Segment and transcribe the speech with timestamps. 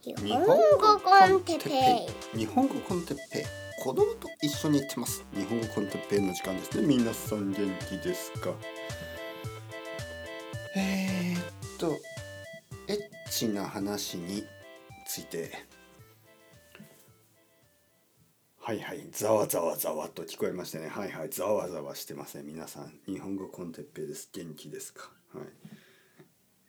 [0.00, 2.38] 日本語コンテッペイ。
[2.38, 3.42] 日本語コンテッペイ。
[3.82, 5.26] 子供と一緒に行ってます。
[5.34, 6.86] 日本語コンテッペイの時間ですね。
[6.86, 8.54] 皆さん元気ですか？
[10.76, 11.98] えー、っと
[12.86, 12.98] エッ
[13.28, 14.44] チな話に
[15.04, 15.50] ついて。
[18.60, 19.04] はいはい。
[19.10, 20.88] ざわざわざわと聞こえましたね。
[20.88, 21.30] はいはい。
[21.30, 22.92] ざわざわしてません皆さん。
[23.06, 24.30] 日本語コンテッペイです。
[24.32, 25.10] 元気ですか？
[25.34, 25.46] はい。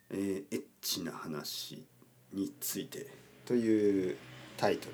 [0.10, 1.86] えー、エッチな話
[2.34, 3.08] について
[3.50, 4.16] という
[4.58, 4.90] タイト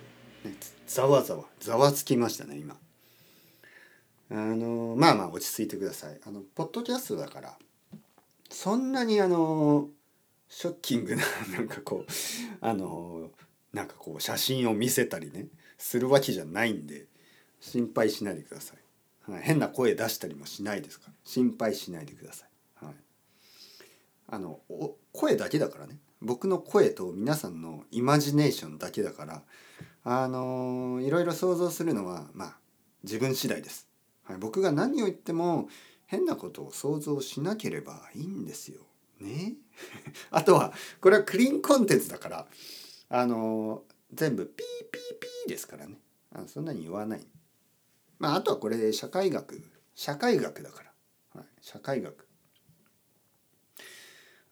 [0.46, 0.56] ル、ね、
[0.88, 1.44] ざわざわ。
[1.60, 2.78] ざわつきましたね今。
[4.32, 6.18] あのまあまあ落ち着いてください。
[6.26, 7.58] あのポッドキャストだから
[8.50, 9.90] そんなにあの
[10.48, 12.12] ショッキングな なんかこう
[12.62, 13.30] あの
[13.74, 17.08] なんかこう写真を見せたりねするわけじゃないんで
[17.60, 18.74] 心配しないでくださ
[19.28, 22.96] い、はい、変な声出したりもしないですから心配しないでください、はい、
[24.28, 24.62] あの
[25.12, 26.00] 声だけだからね。
[26.26, 29.44] 僕の声と皆さんのイマジネーションだけだから
[30.04, 32.58] あのいろいろ想像するのはまあ
[33.04, 33.88] 自分次第です、
[34.24, 35.70] はい、僕が何を言っても
[36.08, 38.82] 変なことを想像しなければいいんですよ。
[39.20, 39.54] ね？
[40.30, 42.48] あとはこれはクリーンコンテンツだから
[43.10, 46.00] あの全部ピーピーピーですからね。
[46.32, 47.28] あのそんなに言わない。
[48.20, 49.64] まああとはこれ社会学。
[49.96, 52.28] 社会学だから、はい、社会学。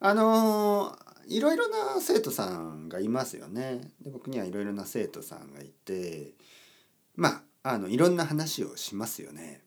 [0.00, 3.80] あのいろいろな生徒さんがいますよね。
[4.00, 6.32] で僕にはいろいろな生徒さんがいて
[7.16, 9.62] まああのいろんな話をしますよね。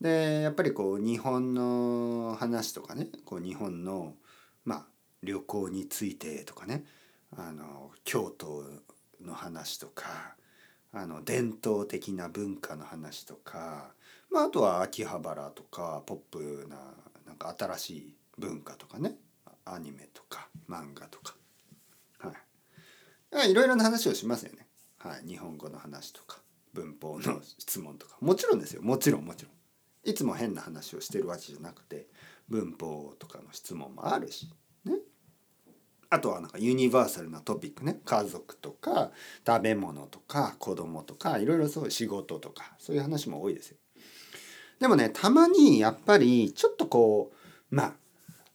[0.00, 4.14] でやっぱりこう日本の話とかねこう日本の
[4.64, 4.86] まあ
[5.22, 6.84] 旅行についてとかね
[7.36, 8.64] あの京都
[9.20, 10.36] の話とか
[10.92, 13.92] あの伝統的な文化の話とか、
[14.30, 16.76] まあ、あとは秋葉原とかポップな
[17.26, 19.16] なんか新しい文化とかね
[19.64, 21.34] アニメとか漫画とか。
[23.30, 23.50] はい。
[23.50, 24.66] いろいろな話をしますよね。
[24.98, 25.26] はい。
[25.26, 26.38] 日本語の話とか
[26.72, 28.16] 文法の質問とか。
[28.20, 28.82] もちろんですよ。
[28.82, 29.52] もちろんもちろん。
[30.08, 32.08] いつも変な話をしてるわけじゃなくて
[32.48, 34.50] 文法とかの質問もあるし。
[34.84, 34.98] ね。
[36.10, 38.00] あとはなんかユニバーサルなトピックね。
[38.04, 39.10] 家族とか
[39.46, 43.78] 食べ物とか子供とかいろいろそう仕事とかそういう話も多いですよ。
[44.78, 47.32] でもねたまにやっぱりちょっとこ
[47.72, 47.92] うまあ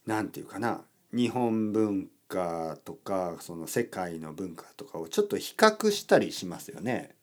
[0.06, 0.82] なんていうかな。
[1.12, 7.14] 日本文化とかその世界の文化とかをちょっと比較したりしますよね。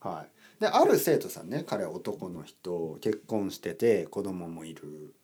[0.00, 0.26] は
[0.58, 5.14] い、である生徒さんね彼は男の人結婚してて子供もいる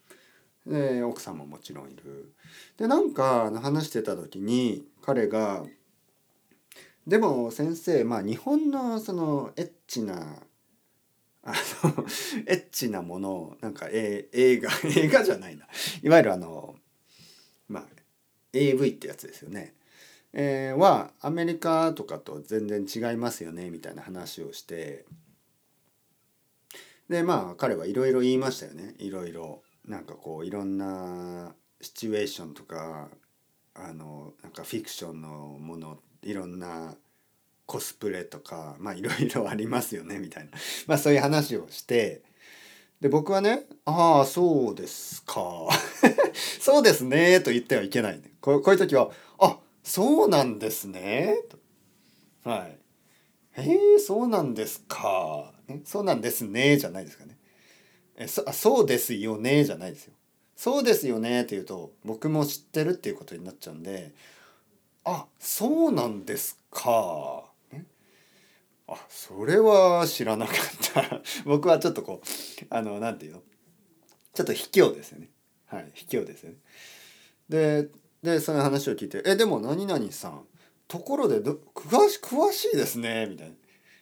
[0.66, 2.32] で奥さんももちろんいる。
[2.76, 5.64] でなんか話してた時に彼が
[7.06, 10.42] 「でも先生まあ日本のそのエッチな
[11.42, 11.52] あ
[11.84, 12.06] の
[12.46, 15.66] エッチなものなんか、え映画 映画じゃないな
[16.02, 16.76] いわゆるあの
[18.52, 19.74] AV ってやつですよね、
[20.32, 25.04] えー、はアメリカとかと全然違いますよねみたいな話をして。
[27.08, 28.94] でまあ彼はいろいろ言いましたよね。
[28.98, 33.08] いろいろなんかこういろんなシチュエーションとか
[33.74, 36.94] あのなんかフィクションのものいろんな
[37.66, 40.50] コスプレとかまあいろいろありますよねみたいな。
[40.86, 42.22] まあそういう話をして。
[43.02, 45.68] で僕はね「ああそうですか。
[46.60, 51.58] そうですね」と言ってはいけない、ね、こうこういう時は「あそうなんですね」と
[52.48, 52.78] 「はい
[53.60, 55.52] へえそうなんですか」
[55.84, 57.36] 「そうなんですね」じゃないですかね
[58.14, 60.14] 「えそそうですよね」じゃないですよ。
[60.54, 64.12] そうですよねって言うと僕も知ってるっていうことになっちゃうんで
[65.02, 67.50] 「あそうなんですか」
[68.88, 70.56] あそれは知らなかっ
[70.93, 71.22] た。
[71.44, 73.43] 僕はちょっとこうあのなんていうの？
[74.34, 75.31] ちょっと卑怯ですよね。
[75.66, 76.56] はい卑怯ですよね。
[77.48, 77.88] で
[78.22, 80.47] でその話を聞いて「えでも何々さん
[80.88, 83.54] ところでど詳し詳しいですね」みたいな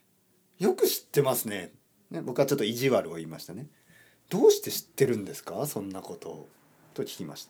[0.59, 1.73] 「よく知ってますね」
[2.11, 3.67] ね僕はちょっと意地悪を言いましたね
[4.29, 5.67] 「どうして知ってるんですか？
[5.67, 6.49] そんなことを」
[6.95, 7.49] と聞きまし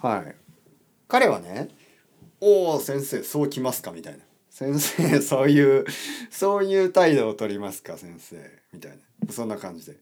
[0.00, 0.08] た。
[0.08, 0.36] はい。
[1.06, 1.68] 彼はね
[2.40, 4.24] 「おお先生そうきますか」みたいな。
[4.58, 5.84] 先生そういう
[6.30, 8.36] そういう態度を取りますか先生。
[8.72, 9.32] みたいな。
[9.32, 9.96] そんな感じで。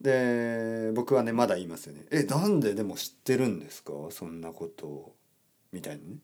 [0.00, 3.92] で僕はねまだ言いますよね「えなんででも知ってるんですか？
[4.10, 5.16] そんなことを」
[5.72, 6.18] みたいなね。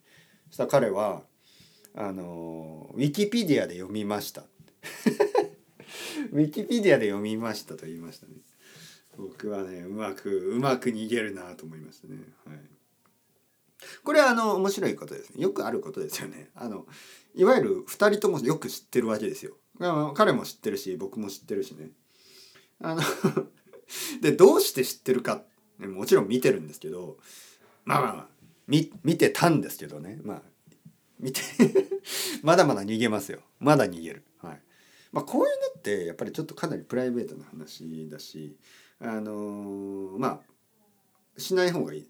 [0.49, 1.23] そしたら彼は
[1.95, 4.43] あのウィキペディアで読みました。
[6.33, 8.33] ウィキペディアで読みましたと言いましたね。
[9.17, 12.17] 僕はねうまくうまく逃げるなと思いましたね。
[12.47, 12.59] はい。
[14.05, 15.43] これはあの面白いことですね。
[15.43, 16.51] よくあることですよね。
[16.55, 16.87] あの
[17.35, 19.57] いわゆる2人ともよく知ってるわけですよ。
[20.15, 21.91] 彼も知ってるし僕も知ってるしね。
[22.81, 23.03] あの
[24.21, 25.43] でどうして知ってるか
[25.79, 27.19] もちろん見てるんですけど
[27.85, 28.29] まあまあ
[28.67, 30.21] 見見てたんですけどね。
[30.23, 30.43] まあ
[31.19, 31.41] 見て
[32.43, 33.41] まだまだ逃げますよ。
[33.59, 34.25] まだ逃げる。
[34.39, 34.63] はい。
[35.13, 38.59] まあこういうのってやっぱりちょっとかなりプライベートな話だし
[38.99, 40.43] あのーま
[41.37, 42.09] あしない方がいい。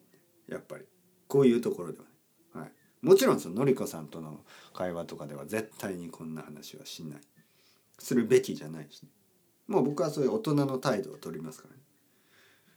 [0.49, 0.85] やっぱり。
[1.34, 2.10] こういうところではね、
[2.54, 2.72] はい、
[3.02, 7.20] もちろんそののりこさんとの会話とかでは絶対にこんな話はしない。
[7.98, 9.08] するべきじゃないし、ね、
[9.66, 11.81] もう僕はそういう大人の態度を取りますからね。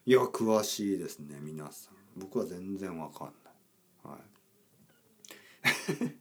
[0.08, 2.20] いや詳しいですね皆さん。
[2.20, 4.16] 僕は全然わかんない。
[4.16, 4.18] は
[6.02, 6.16] い。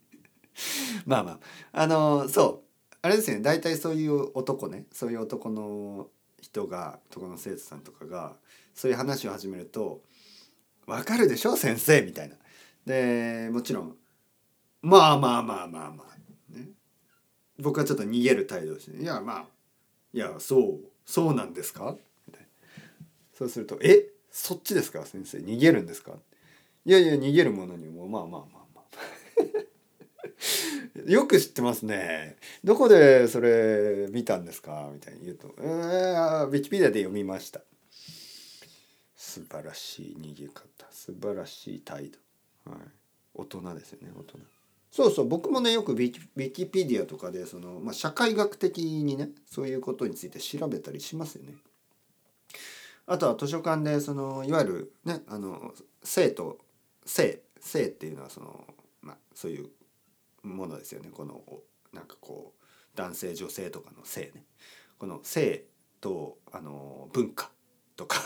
[1.08, 1.40] まあまあ。
[1.72, 2.96] あのそう。
[3.00, 3.40] あれですね。
[3.40, 4.84] 大体そういう男ね。
[4.92, 6.10] そういう男の
[6.42, 8.36] 人が男の生徒さんとかが
[8.74, 10.02] そういう話を始めると
[10.86, 12.36] 「わかるでしょ先生」みたいな。
[12.86, 13.96] でもちろん
[14.82, 16.16] 「まあまあまあまあまあ」
[16.56, 16.68] ね、
[17.58, 19.46] 僕はちょっと逃げる態度をして「いやまあ
[20.12, 21.96] いやそうそうなんですか?」
[22.28, 22.48] みたいな
[23.34, 24.06] そうすると「え？
[24.30, 25.04] そっちですか？
[25.06, 26.12] 先生逃げるんですか?」
[26.84, 28.86] いやいや逃げるものにもまあまあまあまあ
[31.10, 32.36] よく知ってますね。
[32.62, 34.88] どこでそれ見たんですか？
[34.92, 37.60] みたいに言うと「えー、ウィキペディアで読みました」。
[39.36, 40.64] 素晴らしい逃げ方。
[40.90, 42.80] 素晴らしい態度、はい、
[43.34, 44.38] 大人ですよね大人。
[44.90, 45.28] そうそう。
[45.28, 51.52] 僕もねよくウィキウィキペディアとかでその、まあ、社会学的にねそういうことについて調べたりしますよね。
[53.06, 56.58] あとは図書館でそのいわゆるねあの性と
[57.04, 58.64] 性性っていうのはその
[59.02, 59.68] まあそういう
[60.42, 61.10] ものですよね。
[61.12, 61.42] この
[61.92, 64.44] なんかこう男性女性とかの性ね。
[64.98, 65.64] この性
[66.00, 67.50] とあの文化
[67.98, 68.16] とか。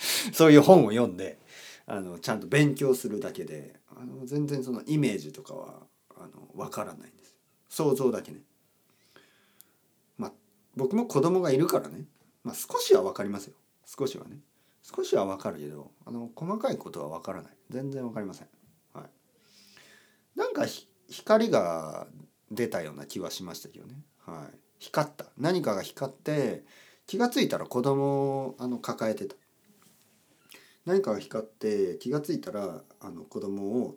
[0.32, 1.38] そういう本を読んで
[1.86, 5.86] あのちゃんと勉強するだけであの全然そのイメージとかは
[6.16, 7.36] あの分からないんです。
[7.68, 8.42] 想像だけね。
[10.16, 10.32] まあ
[10.76, 12.04] 僕も子供がいるからね、
[12.42, 13.54] まあ、少しは分かりますよ。
[13.86, 14.38] 少しはね。
[14.82, 17.52] 少しは分かるけどあの細かいことは分からない。
[17.68, 18.48] 全然分かりません。
[18.94, 20.66] はい、なんか
[21.08, 22.06] 光が
[22.50, 24.02] 出たような気はしましたけどね。
[24.18, 25.26] はい、光った。
[25.36, 26.64] 何かが光って
[27.06, 29.36] 気が付いたら子供をあの抱えてた。
[30.86, 33.96] 何かが光って気が付いたらあの子供を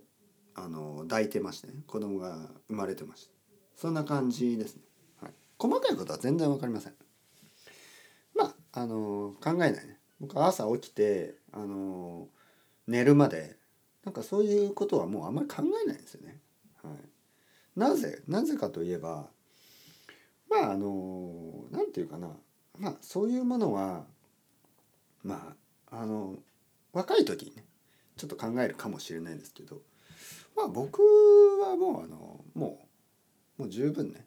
[0.56, 1.74] あの抱いてましてね。
[1.88, 3.32] 子供が生まれてました
[3.76, 4.84] そんな感じですね、
[5.22, 6.94] はい、細かいことは全然わかりません。
[8.36, 10.00] まああの考えないね。
[10.20, 12.28] 僕は朝起きてあの
[12.88, 13.58] 寝るまで
[14.06, 16.40] なんかそういうことはもうあんまり考えないんですよね、
[16.84, 19.28] はい、なぜなぜかといえば
[20.50, 22.30] まああの何て言うかな。
[22.78, 24.06] まあそういうものは
[25.24, 25.56] ま
[25.90, 26.38] ああの
[26.94, 27.66] 若い時にね
[28.16, 29.82] ちょっと考えるかもしれないんですけど
[30.56, 31.02] まあ僕
[31.62, 32.88] はもうあのも
[33.58, 34.26] うもう十分ね。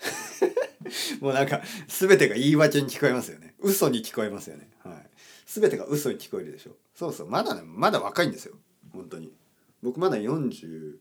[1.20, 3.54] もうなんか全てが言い訳に聞こえますよね。
[3.58, 4.70] 嘘に聞こえますよね。
[4.78, 5.10] はい。
[5.46, 6.76] 全てが嘘に聞こえるでしょ。
[6.94, 7.28] そうそう。
[7.28, 8.56] まだねまだ若いんですよ。
[8.92, 9.32] 本当に。
[9.82, 10.98] 僕まだ42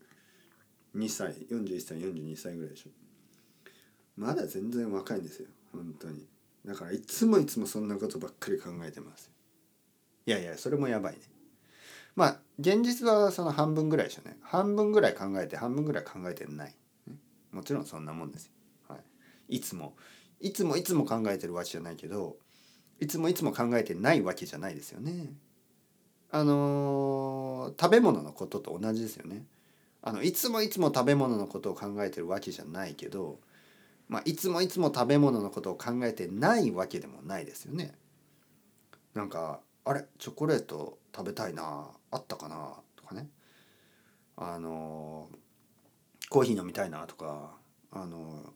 [1.08, 2.90] 歳41歳42歳ぐらいでしょ。
[4.18, 5.48] まだ全然若いんですよ。
[5.72, 6.28] 本当に。
[6.66, 9.32] だからいつもいつもそんなことばっかり考えてます
[10.30, 11.22] いやいやそれもやばいね。
[12.16, 14.38] まあ現実はその半分ぐらいでしょうね。
[14.44, 16.76] 半分ぐらい考えて半分ぐらい考えてない、
[17.52, 18.52] もちろんそんなもんですよ、
[18.90, 18.98] は
[19.48, 19.96] い、いつも
[20.40, 22.38] いつもいつも考えてるわけじゃないけど
[23.00, 25.34] いつもいつも考えてないわけじゃないですよね。
[26.30, 29.46] あのー、食べ物のことと同じですよね。
[30.04, 33.40] あのいつもいつも食べ物のことを考えてるわけじゃないけど、
[34.08, 37.94] まあ、いつもいつも食べ物のことを考えてないわけでもないですよね。
[39.16, 43.28] なんかあれチョコレート食べたいなあったかなとかね。
[44.38, 45.30] あの
[46.30, 47.56] コーヒー飲みたいなとか
[47.92, 48.54] あの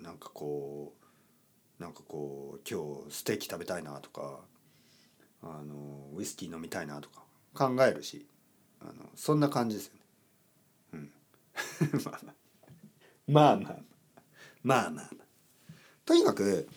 [0.00, 0.92] なんかこ
[1.80, 4.38] うなんかこう今日ステーキ食べたいなとか
[5.42, 8.24] あのウイスキー飲みたいなとか考えるし
[8.80, 10.00] あのそんな感じですよね。
[10.92, 11.10] うん、
[13.34, 13.76] まあまあ。
[14.62, 15.08] まあまあまあ。
[16.04, 16.68] とにかく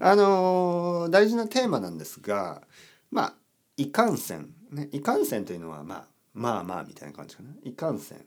[0.00, 2.62] あの、大事なテーマなんですが
[3.10, 3.34] まあ
[3.76, 7.50] いかんせん、ね、いかんせんというのは、まあ、まあまあみたいな感じかな。
[7.62, 8.24] いかんせん。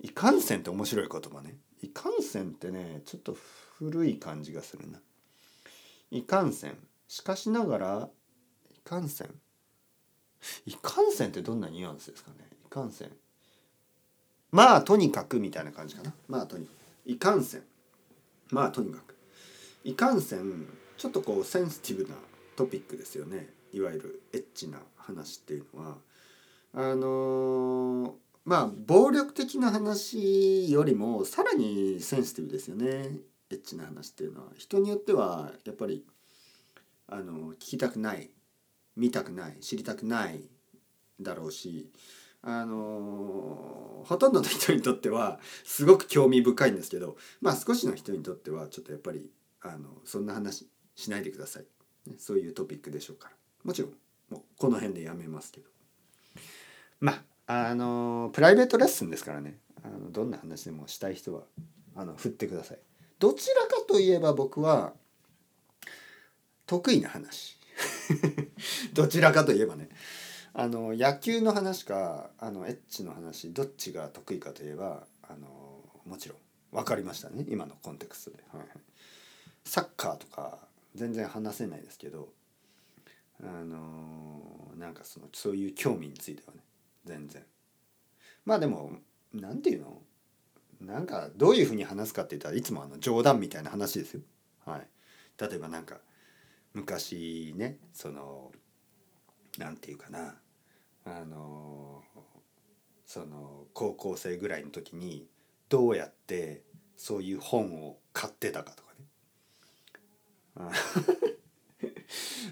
[0.00, 1.56] いかんせんって面白い言葉ね。
[1.82, 3.36] いかんせんってねちょっと
[3.78, 5.00] 古い感じがするな。
[6.10, 6.76] いかんせん。
[7.06, 8.08] しかしながら
[8.70, 9.28] いかんせん。
[10.66, 12.48] いかんせんってどんなニュアンスですかね。
[12.64, 13.10] いかんせん。
[14.50, 16.14] まあとにかくみたいな感じかな。
[16.28, 17.10] まあとにかく。
[17.10, 17.62] いかんせん。
[18.50, 19.16] まあとにかく。
[19.84, 22.16] いかんせんちょっとこうセンシティブな
[22.56, 23.48] トピックですよね。
[23.72, 25.96] いわゆるエッチな話っていうのは
[26.74, 28.12] あのー、
[28.44, 33.10] まあ暴力的な話よりもさらにセンシティブですよね。
[33.50, 34.48] エッチな話っていうのは。
[34.56, 36.04] 人によってはやっぱり
[37.06, 38.30] あの聞きたくない
[38.96, 40.42] 見たくない知りたくない
[41.20, 41.90] だろうし
[42.42, 49.30] あのほとんどの人にとってはすごく興味深いんですけどまあ少しの人にとってはちょっとやっぱり
[49.62, 51.64] あのそんな話しないでください、
[52.08, 53.34] ね、そういうトピックでしょうから。
[53.68, 53.90] もちろん
[54.30, 55.68] もうこの辺でやめますけど。
[57.00, 59.58] まああのプライベートレッスンですからね。
[59.84, 61.42] あのどんな話でもしたい人は
[61.94, 62.78] あの振ってください。
[63.18, 64.94] どちらかといえば僕は
[66.64, 67.58] 得意な話。
[68.94, 69.90] どちらかといえばね。
[70.54, 76.38] あの野球の話かあのエッチの話どっちが得意かといえばあのもちろん
[76.72, 77.44] 分かりましたね。
[77.50, 78.66] 今のコンテクストで、はい、
[79.66, 80.56] サッカーとか
[80.94, 82.30] 全然話せないですけど
[83.42, 86.60] あのなんかそのそういう興味についてはね
[87.04, 87.44] 全然。
[88.44, 88.92] まあでも
[89.32, 90.02] 何て言うの？
[90.80, 94.20] なんかどういうふうに話すかって言ったらいつもあの冗談みたいな話ですよ。
[94.64, 94.86] はい、
[95.40, 95.98] 例えばなんか
[96.74, 98.52] 昔ねその
[99.58, 100.34] なんていうかな。
[101.04, 102.02] あの
[103.06, 105.26] その高校生ぐらいの時に
[105.70, 106.62] どうやって
[106.98, 111.37] そういう本を買ってたかとかね。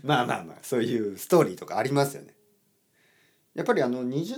[0.02, 2.35] まあまあまあそういうストーリーとかありますよね。
[3.55, 4.37] やっぱりあの20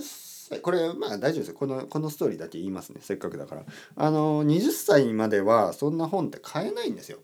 [0.49, 1.53] 歳これまあ大丈夫ですよ。
[1.55, 3.01] このこのストーリーだけ言いますね。
[3.01, 3.65] せっかくだから。
[3.95, 7.19] あの20歳まではそんな本って買えないんですよ。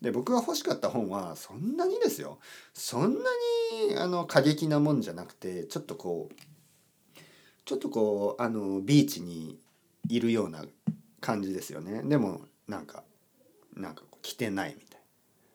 [0.00, 2.38] で僕が欲しかった本はそんなにですよ。
[2.74, 3.30] そんな
[3.88, 6.34] にあの過激なもんじゃなくてちょっとこう
[7.64, 9.58] ちょっとこうあのビーチに
[10.08, 10.64] いるような
[11.20, 12.02] 感じですよね。
[12.02, 13.04] でもなんか
[13.76, 15.00] なんか着てないみたい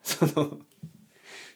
[0.03, 0.59] その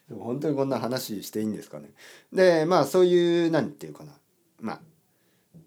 [0.10, 1.92] でも本当にこんな話していいんですかね
[2.34, 4.12] でまあそういう何て言うかな
[4.60, 4.74] ま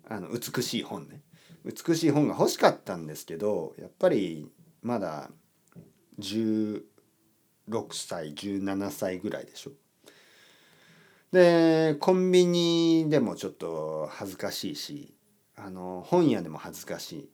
[0.08, 1.20] ああの美しい本ね
[1.64, 4.50] 美しい本が欲しかったんですけどやっぱり
[4.82, 5.30] まだ
[6.18, 6.82] 16
[7.92, 9.70] 歳17歳ぐらいでしょ。
[11.30, 15.14] でコンビニでもちょっと恥ずかしいし
[15.56, 17.30] あの本屋でも恥ずかしい。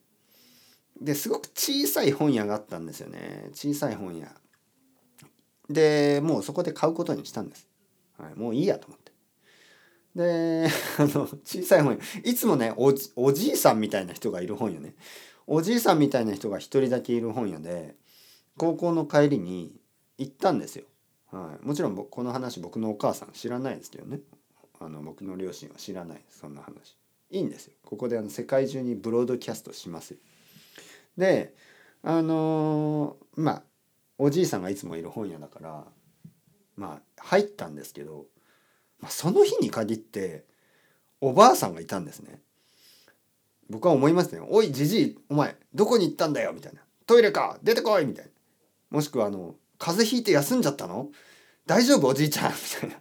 [1.01, 4.33] ですごく小さい本屋があったんですよね小さい本屋。
[5.69, 7.69] でもうそこで買うことにしたんです。
[8.19, 9.13] はい、もういいやと思って。
[10.17, 12.93] であの小さい本屋いつもねお
[13.33, 14.95] じいさんみたいな人がいる本屋ね
[15.47, 17.95] おじいさんみたいな人が一人だけいる本屋で
[18.57, 19.81] 高校の帰りに
[20.19, 20.85] 行ったんですよ。
[21.31, 24.21] はい、もちろんこの話僕のお母さん知らないですけどね
[24.81, 26.97] あの僕の両親は知らないそんな話
[27.31, 30.19] いいんですよここであの世界中にブロードキャストしますよ
[31.19, 31.55] で
[32.03, 33.63] あのー、まあ
[34.19, 35.85] おじいさんがいつもいる本屋だから
[36.77, 38.27] まあ入ったんですけど、
[39.01, 40.45] まあ、その日に限って
[41.21, 42.41] おばあさんがいたんですね。
[43.71, 47.59] 僕は思いますね「おいじじいお前どこに行ったんだよ」みたいな「トイレか？
[47.63, 48.31] 出てこい」みたいな。
[48.91, 51.11] もしくはあの風邪ひいて休んじゃったの？
[51.67, 52.09] 大丈夫？
[52.09, 52.53] おじいちゃん？
[52.55, 52.97] みたいな。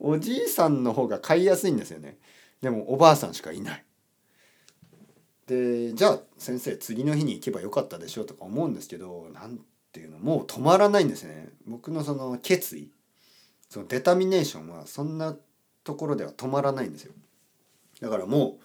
[0.00, 2.18] おじいさんの方が買いやすいんですよね。
[2.62, 3.84] でもおばあさんしかいない。
[5.46, 9.60] でじゃあ先生次の日に行けばよかったでしょとか思うんですけど何
[9.92, 11.50] ていうのもう止まらないんですね。
[11.66, 12.90] 僕のその決意
[13.68, 15.36] そのデタミネーションはそんな
[15.84, 17.12] ところでは止まらないんですよ。
[18.00, 18.58] だからも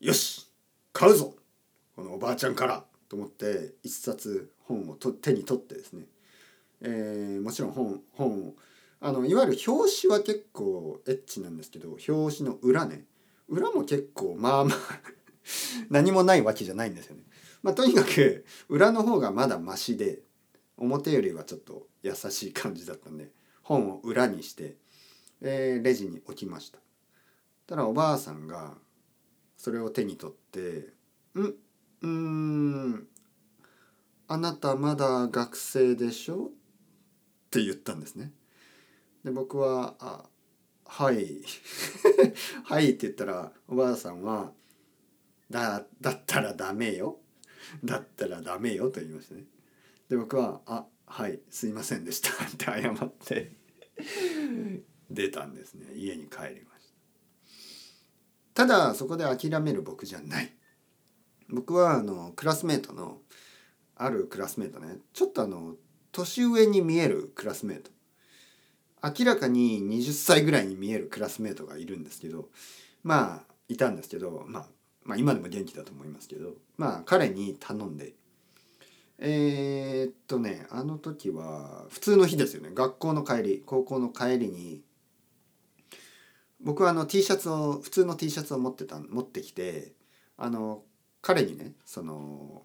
[0.00, 0.46] うよし
[0.92, 1.34] 買うぞ
[1.96, 6.04] このおばあちゃんからと思って一冊本をと手に取ってですね、
[6.82, 8.54] えー、もちろん本本を
[9.00, 13.04] あのいわゆる表紙は結構エッチなんですけど表紙の裏ね。
[13.48, 15.17] 裏も結構まあまあ
[15.90, 17.22] 何もないわけじゃないんですよね。
[17.62, 20.20] まあ、とにかく裏の方がまだマシで
[20.76, 23.30] 表よりはちょっと優しい感じだったんで
[23.62, 24.76] 本を裏にして、
[25.40, 26.78] えー、レジに置きました。
[27.66, 28.74] ただおばあさんが
[29.56, 30.92] それを手に取って
[31.38, 31.54] 「ん？
[32.00, 33.08] うん
[34.28, 36.46] あなたまだ学生でしょ?」
[37.48, 38.32] って言ったんですね。
[39.24, 40.28] で僕は「あ
[40.84, 41.42] はい
[42.64, 44.52] はい」って言ったらおばあさんは
[45.50, 47.18] 「だだったらダメよ」
[47.84, 49.44] 「だったらダメよ」と言いましたね。
[50.08, 53.56] で僕は「あはいすいませんでした」って謝って
[55.10, 56.92] 出たんですね家に帰りまし
[58.54, 58.66] た。
[58.66, 60.54] ただそこで諦める僕じゃない。
[61.50, 63.22] 僕はあのクラスメートの
[63.96, 65.76] あるクラスメートねちょっとあの
[66.12, 67.90] 年上に見えるクラスメート
[69.02, 72.48] 明らかに20歳ぐらいに見えるクラスメートがいるんですけど
[73.02, 74.68] まあいたんですけど、まあ、
[75.08, 78.12] まあ今でも元気だと思いますけどまあ彼に頼んで。
[79.20, 82.70] えー、っとねあの時は普通の日ですよね。
[82.72, 84.82] 学校の帰り高校の帰りに
[86.60, 89.92] 僕はあの T シャツを普通の T シャツを持ってた持ってきて
[90.36, 90.82] あの
[91.20, 92.62] 彼にねその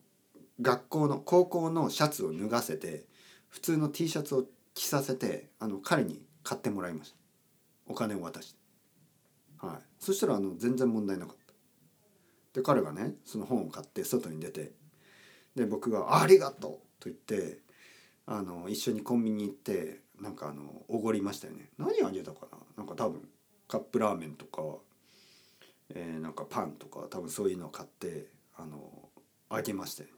[0.61, 3.07] 学校の高校のシャツを脱がせて
[3.49, 4.45] 普通の T シャツを
[4.75, 7.17] 着させてあの彼に買ってもらいました。
[7.87, 8.59] お金を渡して。
[9.57, 9.77] はい。
[9.97, 11.42] そしたらあの全然問題なかった。
[12.53, 14.71] で彼がねその本を買って外に出て
[15.55, 17.59] で僕が「ありがとう」と言って
[18.25, 21.69] あの一緒にコンビニ行ってなんかあのおごりましたよね。
[21.77, 22.57] 何あげたかな？
[22.77, 23.27] なんか多分
[23.67, 24.61] カップラーメンとか、
[25.89, 29.09] えー、なんかパンとか多分そういうのを買ってあの
[29.49, 30.15] あげましたよね。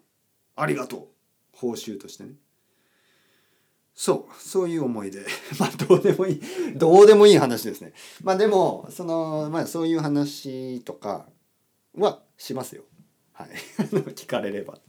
[0.58, 1.08] ありがとう！
[1.54, 2.34] 報酬としてね。
[3.96, 5.25] そうそういう思いで。
[5.58, 6.42] まあどうでもいい
[6.75, 7.94] どうでもいい話ですね。
[8.22, 11.27] まあでもそのまあそういう話とか
[11.96, 12.84] はしますよ。
[13.34, 13.50] はい。
[14.14, 14.80] 聞かれれば。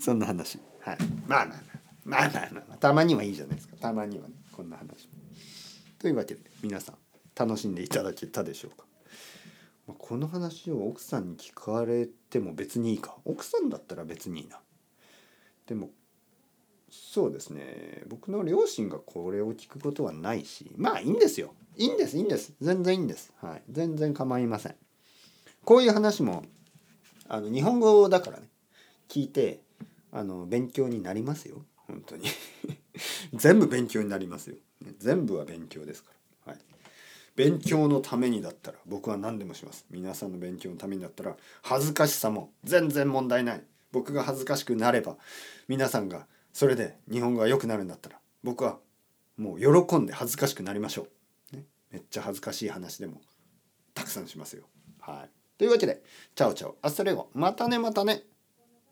[0.00, 0.58] そんな話。
[0.80, 0.98] はい。
[1.26, 1.74] まあまあまあ。
[2.04, 3.76] まあまあまあ、たまにはいいじゃないですか。
[3.76, 4.34] たまにはね。
[4.52, 5.08] こんな話
[5.98, 6.96] というわけで皆さん
[7.34, 8.86] 楽しんでいただけたでしょうか。
[9.86, 13.16] まこの話を奥さんに聞かれても別にいいか。
[13.24, 14.60] 奥さんだったら別にいいな。
[15.66, 15.90] でも
[16.90, 18.04] そうですね。
[18.06, 20.72] 僕の両親がこれを聞くことはないし。
[20.76, 21.54] まあいいんですよ。
[21.76, 22.52] いいんですいいんです。
[22.60, 23.32] 全然いいんです。
[23.40, 23.62] はい。
[23.70, 24.76] 全然構いません。
[25.64, 26.44] こういう話も
[27.28, 28.48] あの日本語だからね。
[29.08, 29.60] 聞いて
[30.12, 31.64] あの勉強になりますよ。
[31.86, 32.24] 本当に。
[33.34, 34.56] 全部勉強になりますよ。
[34.98, 36.10] 全部は勉強ですか
[36.46, 36.52] ら。
[36.52, 36.60] はい。
[37.36, 39.86] 勉強のためにだったら僕は何でもします。
[39.90, 43.64] 皆さんの勉強のためにだったら恥ずかしさも全然問題ない。
[43.94, 45.16] 僕が恥ずかしくなれば
[45.68, 48.80] 皆さんがそれで日本語が良くなるんだったら僕は
[49.36, 51.06] もう喜んで恥ずかしくなりましょ
[51.52, 53.20] う、ね、めっちゃ恥ずかしい話でも
[53.94, 54.64] たくさんしますよ。
[55.00, 55.43] はい。
[55.58, 56.02] というわけで
[56.34, 58.22] Chao chao。Hasta luego またねまたね。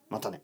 [0.08, 0.42] またね。